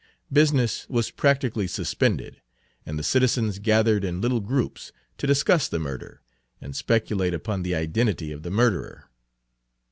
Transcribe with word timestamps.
Business 0.33 0.89
was 0.89 1.11
practically 1.11 1.67
suspended, 1.67 2.41
and 2.87 2.97
the 2.97 3.03
citizens 3.03 3.59
gathered 3.59 4.03
in 4.03 4.19
little 4.19 4.39
groups 4.39 4.91
to 5.19 5.27
discuss 5.27 5.67
the 5.67 5.77
murder, 5.77 6.23
and 6.59 6.75
speculate 6.75 7.35
upon 7.35 7.61
the 7.61 7.75
identity 7.75 8.31
of 8.31 8.41
the 8.41 8.49
murderer. 8.49 9.11